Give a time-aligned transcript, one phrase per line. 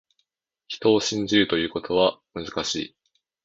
[0.67, 2.95] 人を信じるということは、難しい。